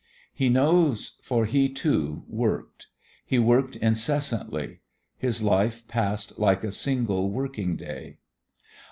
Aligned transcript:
He 0.33 0.49
knows, 0.49 1.19
for 1.21 1.45
he, 1.45 1.69
too, 1.69 2.23
worked; 2.27 2.87
he 3.23 3.37
worked 3.37 3.75
incessantly; 3.75 4.79
his 5.15 5.43
life 5.43 5.87
passed 5.87 6.39
like 6.39 6.63
a 6.63 6.71
single 6.71 7.29
working 7.29 7.75
day. 7.75 8.17